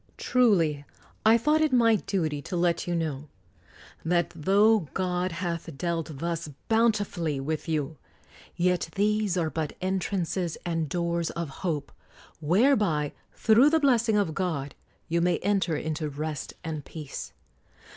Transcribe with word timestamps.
Truly 0.17 0.83
I 1.23 1.37
thought 1.37 1.61
it 1.61 1.71
my 1.71 1.95
duty 1.97 2.41
to 2.41 2.57
let 2.57 2.87
you 2.87 2.95
know, 2.95 3.29
that 4.03 4.31
tho 4.31 4.87
God 4.95 5.31
hath 5.31 5.77
dealt 5.77 6.17
thus 6.17 6.49
bountifully 6.67 7.39
with 7.39 7.69
you, 7.69 7.97
yet 8.55 8.89
these 8.95 9.37
are 9.37 9.51
but 9.51 9.73
entrances 9.79 10.57
and 10.65 10.89
doors 10.89 11.29
of 11.29 11.49
hope, 11.61 11.91
whereby, 12.39 13.13
through 13.35 13.69
the 13.69 13.79
blessing 13.79 14.17
of 14.17 14.33
God, 14.33 14.73
you 15.07 15.21
may 15.21 15.37
enter 15.43 15.77
into 15.77 16.09
rest 16.09 16.55
and 16.63 16.83
peace. 16.83 17.33